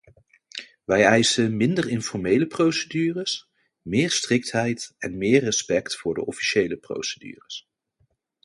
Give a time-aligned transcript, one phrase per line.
[0.83, 3.49] Wij eisen minder informele procedures,
[3.81, 7.67] meer striktheid en meer respect voor de officiële procedures!